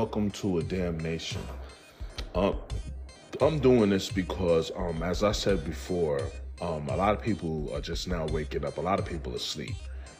[0.00, 1.42] Welcome to a damn nation.
[2.34, 2.56] Um,
[3.42, 6.22] I'm doing this because, um, as I said before,
[6.62, 8.78] um, a lot of people are just now waking up.
[8.78, 9.74] A lot of people asleep.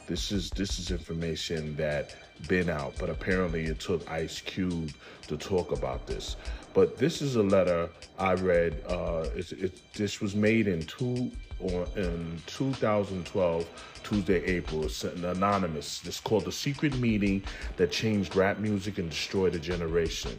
[0.06, 2.14] This is this is information that
[2.46, 4.92] been out, but apparently it took Ice Cube
[5.28, 6.36] to talk about this.
[6.74, 7.88] But this is a letter
[8.18, 8.84] I read.
[8.86, 13.66] Uh, it, this was made in two or in 2012,
[14.02, 14.84] Tuesday, April.
[14.84, 16.02] It's an anonymous.
[16.04, 17.42] It's called the secret meeting
[17.76, 20.36] that changed rap music and destroyed a generation.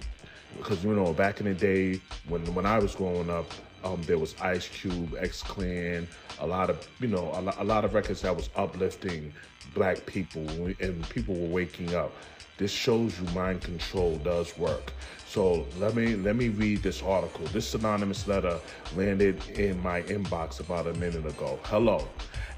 [0.57, 3.49] Because you know, back in the day when when I was growing up,
[3.84, 6.07] um, there was Ice Cube, X Clan,
[6.39, 9.34] a lot of you know a, a lot of records that was uplifting
[9.73, 10.45] black people
[10.79, 12.12] and people were waking up.
[12.61, 14.93] This shows you mind control does work.
[15.25, 17.47] So let me let me read this article.
[17.47, 18.59] This anonymous letter
[18.95, 21.57] landed in my inbox about a minute ago.
[21.63, 22.07] Hello.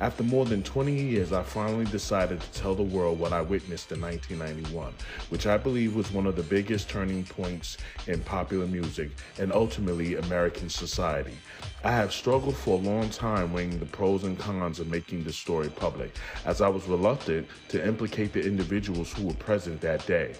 [0.01, 3.93] After more than 20 years, I finally decided to tell the world what I witnessed
[3.93, 4.93] in 1991,
[5.29, 10.15] which I believe was one of the biggest turning points in popular music and ultimately
[10.15, 11.37] American society.
[11.85, 15.37] I have struggled for a long time weighing the pros and cons of making this
[15.37, 20.33] story public, as I was reluctant to implicate the individuals who were present that day.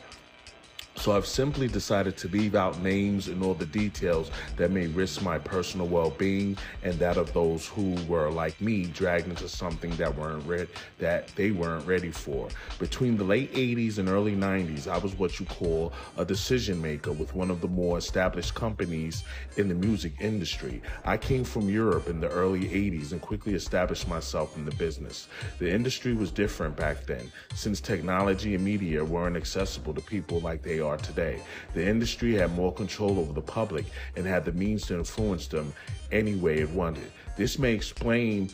[1.03, 5.21] So I've simply decided to leave out names and all the details that may risk
[5.21, 10.15] my personal well-being and that of those who were like me dragged into something that
[10.15, 12.47] weren't re- that they weren't ready for.
[12.79, 17.11] Between the late 80s and early 90s, I was what you call a decision maker
[17.11, 19.25] with one of the more established companies
[19.57, 20.81] in the music industry.
[21.03, 25.27] I came from Europe in the early 80s and quickly established myself in the business.
[25.59, 30.61] The industry was different back then since technology and media weren't accessible to people like
[30.61, 31.41] they are today.
[31.73, 35.73] The industry had more control over the public and had the means to influence them
[36.11, 37.11] any way it wanted.
[37.35, 38.49] This may explain,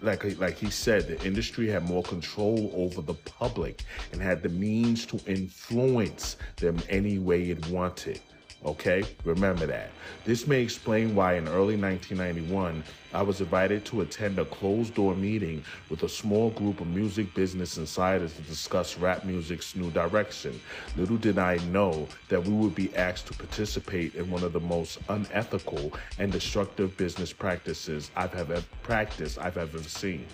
[0.00, 4.48] like, like he said, the industry had more control over the public and had the
[4.48, 8.20] means to influence them any way it wanted.
[8.64, 9.90] Okay, remember that.
[10.24, 15.14] This may explain why in early 1991, I was invited to attend a closed door
[15.14, 20.58] meeting with a small group of music business insiders to discuss rap music's new direction.
[20.96, 24.60] Little did I know that we would be asked to participate in one of the
[24.60, 30.24] most unethical and destructive business practices I've ever practiced I've ever seen.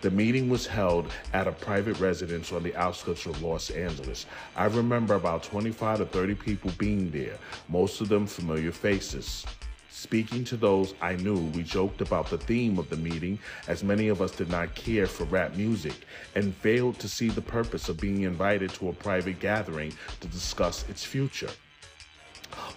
[0.00, 4.24] The meeting was held at a private residence on the outskirts of Los Angeles.
[4.56, 7.38] I remember about 25 to 30 people being there
[7.72, 9.46] most of them familiar faces.
[9.88, 14.08] Speaking to those I knew, we joked about the theme of the meeting, as many
[14.08, 15.94] of us did not care for rap music
[16.34, 20.84] and failed to see the purpose of being invited to a private gathering to discuss
[20.90, 21.48] its future.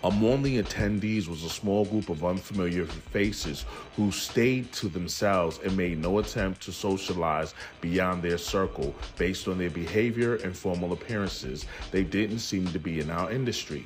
[0.03, 3.65] Among the attendees was a small group of unfamiliar faces
[3.97, 9.57] who stayed to themselves and made no attempt to socialize beyond their circle based on
[9.57, 11.65] their behavior and formal appearances.
[11.91, 13.85] They didn't seem to be in our industry.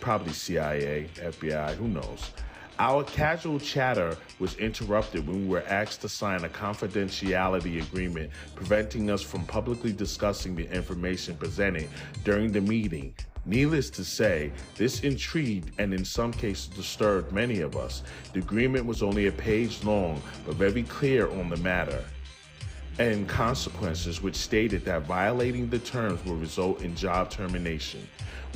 [0.00, 2.30] Probably CIA, FBI, who knows.
[2.80, 9.10] Our casual chatter was interrupted when we were asked to sign a confidentiality agreement preventing
[9.10, 11.88] us from publicly discussing the information presented
[12.22, 13.14] during the meeting.
[13.46, 18.04] Needless to say, this intrigued and in some cases disturbed many of us.
[18.32, 22.04] The agreement was only a page long, but very clear on the matter
[22.98, 28.06] and consequences which stated that violating the terms would result in job termination.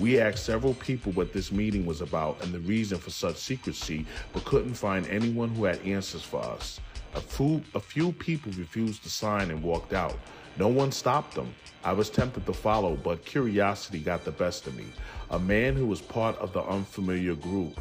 [0.01, 4.05] We asked several people what this meeting was about and the reason for such secrecy,
[4.33, 6.81] but couldn't find anyone who had answers for us.
[7.15, 10.19] A few, a few people refused to sign and walked out.
[10.59, 11.55] No one stopped them.
[11.85, 14.87] I was tempted to follow, but curiosity got the best of me.
[15.31, 17.79] A man who was part of the unfamiliar group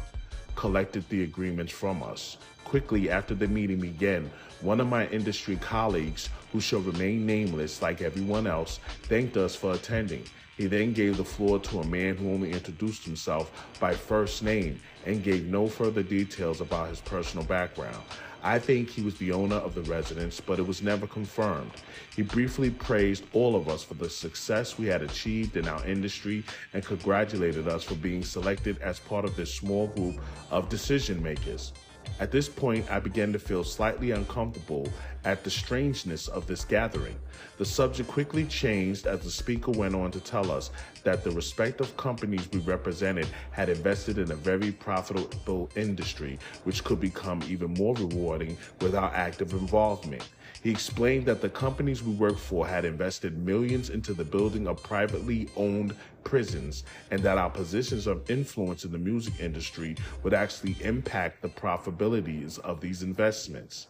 [0.54, 2.36] collected the agreements from us.
[2.64, 4.30] Quickly after the meeting began,
[4.60, 9.72] one of my industry colleagues, who shall remain nameless like everyone else, thanked us for
[9.74, 10.24] attending.
[10.56, 14.80] He then gave the floor to a man who only introduced himself by first name
[15.06, 18.02] and gave no further details about his personal background.
[18.44, 21.70] I think he was the owner of the residence, but it was never confirmed.
[22.16, 26.42] He briefly praised all of us for the success we had achieved in our industry
[26.74, 30.20] and congratulated us for being selected as part of this small group
[30.50, 31.72] of decision makers.
[32.22, 34.88] At this point, I began to feel slightly uncomfortable
[35.24, 37.16] at the strangeness of this gathering.
[37.58, 40.70] The subject quickly changed as the speaker went on to tell us
[41.02, 47.00] that the respective companies we represented had invested in a very profitable industry, which could
[47.00, 50.28] become even more rewarding with our active involvement.
[50.62, 54.80] He explained that the companies we worked for had invested millions into the building of
[54.80, 60.76] privately owned prisons and that our positions of influence in the music industry would actually
[60.80, 63.88] impact the profitabilities of these investments.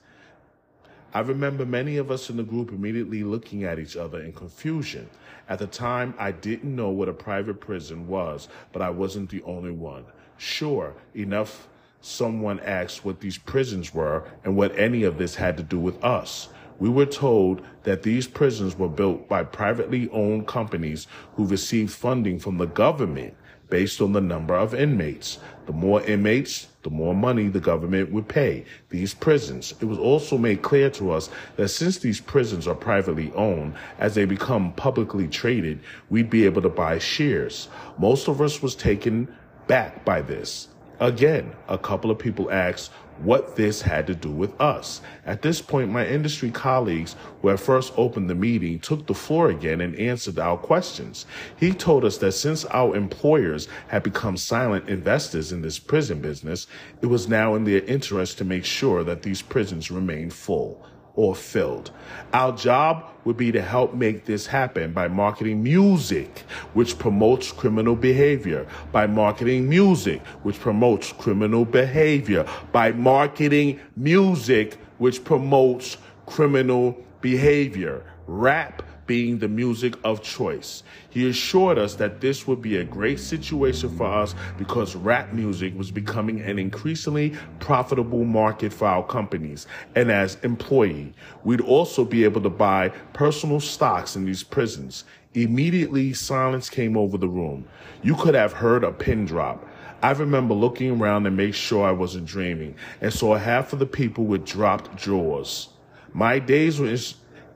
[1.14, 5.08] I remember many of us in the group immediately looking at each other in confusion.
[5.48, 9.42] At the time, I didn't know what a private prison was, but I wasn't the
[9.42, 10.04] only one.
[10.38, 11.68] Sure, enough
[12.00, 16.02] someone asked what these prisons were and what any of this had to do with
[16.02, 16.48] us.
[16.82, 21.06] We were told that these prisons were built by privately owned companies
[21.36, 23.34] who received funding from the government
[23.70, 25.38] based on the number of inmates.
[25.66, 29.74] The more inmates, the more money the government would pay these prisons.
[29.80, 34.16] It was also made clear to us that since these prisons are privately owned, as
[34.16, 35.78] they become publicly traded,
[36.10, 37.68] we'd be able to buy shares.
[37.96, 39.32] Most of us was taken
[39.68, 40.66] back by this.
[41.02, 45.00] Again, a couple of people asked, what this had to do with us.
[45.26, 49.50] At this point, my industry colleagues who had first opened the meeting took the floor
[49.50, 51.26] again and answered our questions.
[51.56, 56.68] He told us that since our employers had become silent investors in this prison business,
[57.00, 61.34] it was now in their interest to make sure that these prisons remained full or
[61.34, 61.90] filled.
[62.32, 66.40] Our job would be to help make this happen by marketing music,
[66.74, 75.22] which promotes criminal behavior, by marketing music, which promotes criminal behavior, by marketing music, which
[75.24, 78.04] promotes criminal behavior.
[78.26, 80.82] Rap being the music of choice.
[81.10, 85.76] He assured us that this would be a great situation for us because rap music
[85.76, 89.66] was becoming an increasingly profitable market for our companies.
[89.94, 91.12] And as employee,
[91.44, 95.04] we'd also be able to buy personal stocks in these prisons.
[95.34, 97.66] Immediately, silence came over the room.
[98.02, 99.66] You could have heard a pin drop.
[100.02, 103.86] I remember looking around to make sure I wasn't dreaming and saw half of the
[103.86, 105.68] people with dropped jaws.
[106.12, 106.88] My days were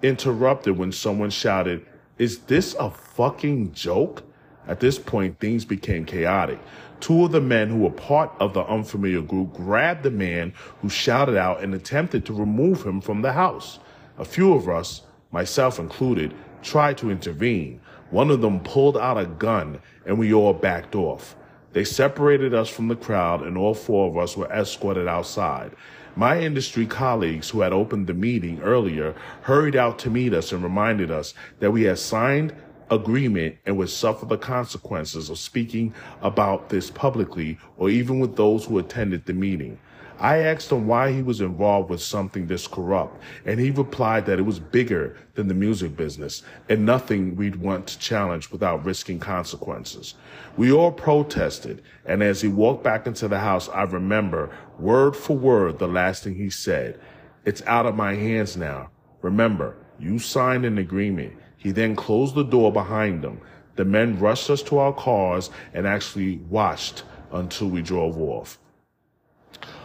[0.02, 1.84] interrupted when someone shouted,
[2.18, 4.22] Is this a fucking joke?
[4.66, 6.58] At this point, things became chaotic.
[7.00, 10.88] Two of the men who were part of the unfamiliar group grabbed the man who
[10.88, 13.78] shouted out and attempted to remove him from the house.
[14.18, 17.80] A few of us, myself included, tried to intervene.
[18.10, 21.36] One of them pulled out a gun and we all backed off.
[21.72, 25.72] They separated us from the crowd and all four of us were escorted outside.
[26.14, 30.62] My industry colleagues who had opened the meeting earlier hurried out to meet us and
[30.62, 32.54] reminded us that we had signed
[32.90, 35.92] agreement and would suffer the consequences of speaking
[36.22, 39.78] about this publicly or even with those who attended the meeting.
[40.18, 44.38] I asked him why he was involved with something this corrupt, and he replied that
[44.38, 49.18] it was bigger than the music business and nothing we'd want to challenge without risking
[49.18, 50.14] consequences.
[50.56, 55.36] We all protested, and as he walked back into the house, I remember word for
[55.36, 56.98] word the last thing he said.
[57.44, 58.90] It's out of my hands now.
[59.20, 61.34] Remember, you signed an agreement.
[61.58, 63.40] He then closed the door behind him.
[63.76, 68.58] The men rushed us to our cars and actually watched until we drove off.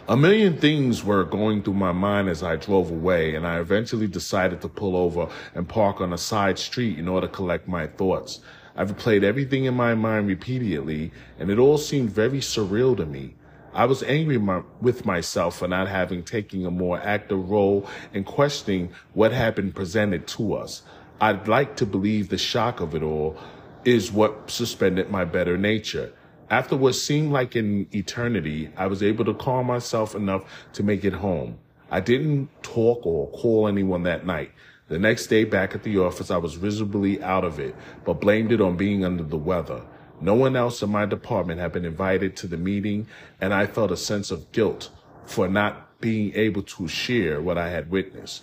[0.08, 4.08] A million things were going through my mind as I drove away, and I eventually
[4.08, 7.86] decided to pull over and park on a side street in order to collect my
[7.86, 8.40] thoughts.
[8.74, 13.36] I've replayed everything in my mind repeatedly, and it all seemed very surreal to me.
[13.74, 18.24] I was angry my, with myself for not having taken a more active role in
[18.24, 20.82] questioning what had been presented to us.
[21.20, 23.38] I'd like to believe the shock of it all
[23.84, 26.12] is what suspended my better nature.
[26.52, 30.44] After what seemed like an eternity, I was able to calm myself enough
[30.74, 31.56] to make it home.
[31.90, 34.52] I didn't talk or call anyone that night.
[34.88, 38.52] The next day back at the office, I was visibly out of it, but blamed
[38.52, 39.80] it on being under the weather.
[40.20, 43.06] No one else in my department had been invited to the meeting,
[43.40, 44.90] and I felt a sense of guilt
[45.24, 48.42] for not being able to share what I had witnessed.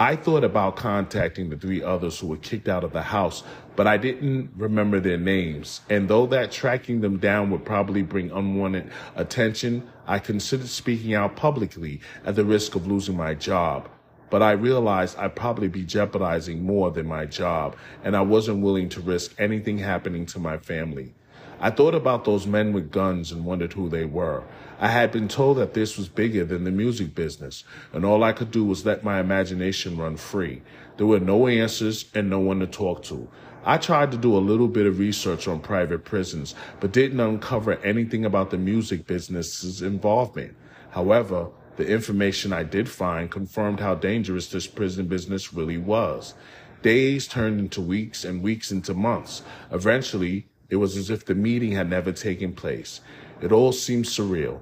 [0.00, 3.42] I thought about contacting the three others who were kicked out of the house,
[3.74, 5.80] but I didn't remember their names.
[5.90, 11.34] And though that tracking them down would probably bring unwanted attention, I considered speaking out
[11.34, 13.88] publicly at the risk of losing my job.
[14.30, 17.74] But I realized I'd probably be jeopardizing more than my job,
[18.04, 21.12] and I wasn't willing to risk anything happening to my family.
[21.60, 24.44] I thought about those men with guns and wondered who they were.
[24.78, 28.32] I had been told that this was bigger than the music business, and all I
[28.32, 30.62] could do was let my imagination run free.
[30.96, 33.28] There were no answers and no one to talk to.
[33.64, 37.74] I tried to do a little bit of research on private prisons, but didn't uncover
[37.84, 40.54] anything about the music business's involvement.
[40.90, 46.34] However, the information I did find confirmed how dangerous this prison business really was.
[46.82, 49.42] Days turned into weeks and weeks into months.
[49.72, 53.00] Eventually, it was as if the meeting had never taken place.
[53.40, 54.60] It all seemed surreal.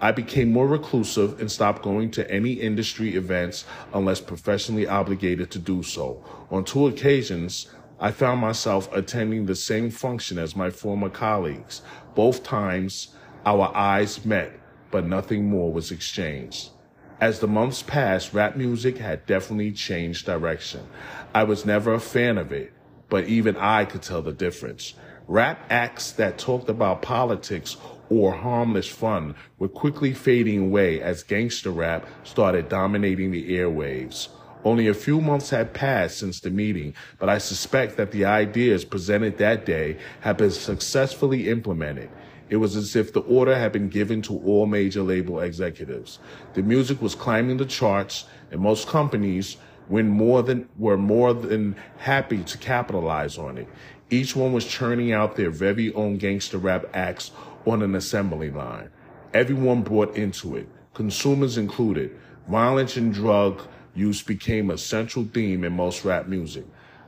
[0.00, 5.58] I became more reclusive and stopped going to any industry events unless professionally obligated to
[5.58, 6.22] do so.
[6.50, 11.80] On two occasions, I found myself attending the same function as my former colleagues.
[12.14, 13.14] Both times,
[13.46, 14.52] our eyes met,
[14.90, 16.70] but nothing more was exchanged.
[17.18, 20.86] As the months passed, rap music had definitely changed direction.
[21.34, 22.74] I was never a fan of it,
[23.08, 24.92] but even I could tell the difference.
[25.28, 27.76] Rap acts that talked about politics
[28.08, 34.28] or harmless fun were quickly fading away as gangster rap started dominating the airwaves.
[34.64, 38.84] Only a few months had passed since the meeting, but I suspect that the ideas
[38.84, 42.08] presented that day have been successfully implemented.
[42.48, 46.20] It was as if the order had been given to all major label executives.
[46.54, 49.56] The music was climbing the charts, and most companies
[49.88, 53.68] when more than, were more than happy to capitalize on it.
[54.10, 57.32] Each one was churning out their very own gangster rap acts
[57.66, 58.90] on an assembly line.
[59.34, 62.16] Everyone bought into it, consumers included.
[62.48, 63.62] Violence and drug
[63.94, 66.64] use became a central theme in most rap music.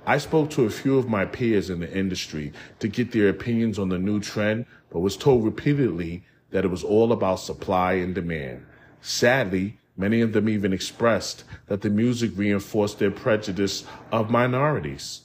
[0.06, 3.78] I spoke to a few of my peers in the industry to get their opinions
[3.78, 8.14] on the new trend, but was told repeatedly that it was all about supply and
[8.14, 8.64] demand.
[9.02, 15.22] Sadly, many of them even expressed that the music reinforced their prejudice of minorities.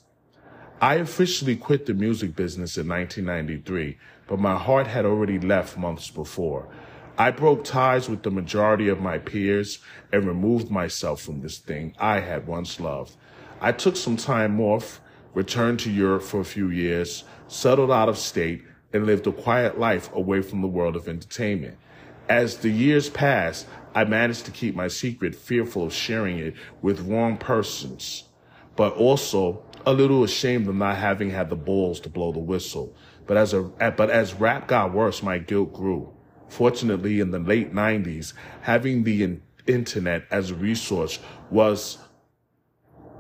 [0.82, 6.10] I officially quit the music business in 1993, but my heart had already left months
[6.10, 6.68] before.
[7.18, 9.80] I broke ties with the majority of my peers
[10.12, 13.15] and removed myself from this thing I had once loved.
[13.62, 15.00] I took some time off,
[15.34, 19.80] returned to Europe for a few years, settled out of state, and lived a quiet
[19.80, 21.77] life away from the world of entertainment.
[22.30, 27.01] As the years passed, I managed to keep my secret, fearful of sharing it with
[27.01, 28.24] wrong persons,
[28.75, 32.96] but also a little ashamed of not having had the balls to blow the whistle.
[33.27, 36.13] But as a but as rap got worse, my guilt grew.
[36.48, 41.98] Fortunately, in the late 90s, having the internet as a resource was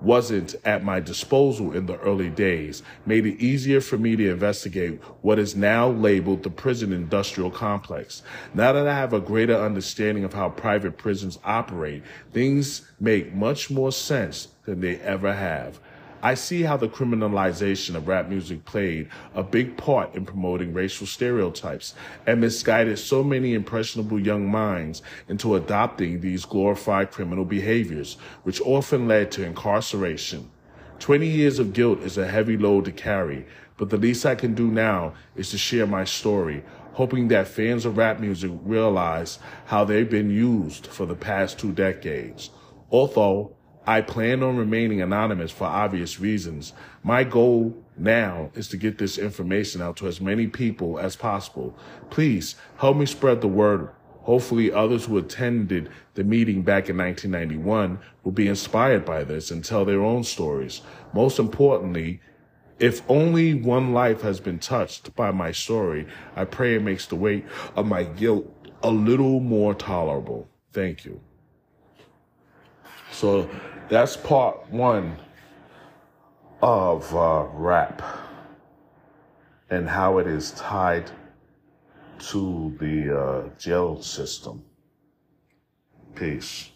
[0.03, 5.01] wasn't at my disposal in the early days made it easier for me to investigate
[5.21, 8.21] what is now labeled the prison industrial complex.
[8.53, 13.69] Now that I have a greater understanding of how private prisons operate, things make much
[13.69, 15.79] more sense than they ever have.
[16.25, 21.05] I see how the criminalization of rap music played a big part in promoting racial
[21.05, 28.13] stereotypes and misguided so many impressionable young minds into adopting these glorified criminal behaviors,
[28.43, 30.49] which often led to incarceration.
[30.99, 34.53] 20 years of guilt is a heavy load to carry, but the least I can
[34.53, 36.63] do now is to share my story,
[36.93, 41.73] hoping that fans of rap music realize how they've been used for the past two
[41.73, 42.49] decades.
[42.89, 46.71] Although I plan on remaining anonymous for obvious reasons.
[47.03, 51.77] My goal now is to get this information out to as many people as possible.
[52.09, 53.89] Please help me spread the word.
[54.21, 59.65] Hopefully others who attended the meeting back in 1991 will be inspired by this and
[59.65, 60.81] tell their own stories.
[61.13, 62.21] Most importantly,
[62.79, 67.17] if only one life has been touched by my story, I pray it makes the
[67.17, 68.49] weight of my guilt
[68.81, 70.47] a little more tolerable.
[70.71, 71.19] Thank you.
[73.13, 73.47] So
[73.89, 75.15] that's part one
[76.63, 78.01] of uh, rap
[79.69, 81.11] and how it is tied
[82.19, 84.63] to the uh, jail system.
[86.15, 86.72] Peace.